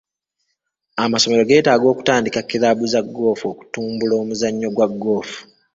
[1.03, 5.39] Amasomero geetaaga okutandika kiraabu za ggoofu okutumbula omuzannyo gwa ggoofu.